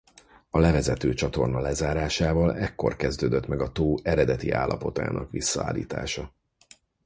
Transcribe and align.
A 0.49 0.59
levezető 0.59 1.13
csatorna 1.13 1.59
lezárásával 1.59 2.55
ekkor 2.57 2.95
kezdődött 2.95 3.47
meg 3.47 3.61
a 3.61 3.71
tó 3.71 3.95
eredeti 4.03 4.51
állapotának 4.51 5.31
visszaállítása. 5.31 6.33